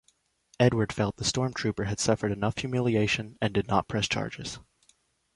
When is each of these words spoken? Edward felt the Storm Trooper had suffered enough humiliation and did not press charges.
Edward 0.59 0.91
felt 0.91 1.17
the 1.17 1.23
Storm 1.23 1.53
Trooper 1.53 1.83
had 1.83 1.99
suffered 1.99 2.31
enough 2.31 2.57
humiliation 2.57 3.37
and 3.39 3.53
did 3.53 3.67
not 3.67 3.87
press 3.87 4.07
charges. 4.07 4.57